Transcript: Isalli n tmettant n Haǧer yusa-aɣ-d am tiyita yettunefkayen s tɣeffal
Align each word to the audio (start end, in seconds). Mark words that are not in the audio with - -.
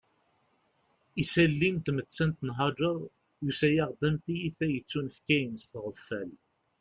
Isalli 1.21 1.69
n 1.73 1.77
tmettant 1.85 2.39
n 2.47 2.49
Haǧer 2.57 2.97
yusa-aɣ-d 3.43 4.01
am 4.07 4.15
tiyita 4.25 4.65
yettunefkayen 4.73 5.55
s 5.63 5.65
tɣeffal 5.73 6.31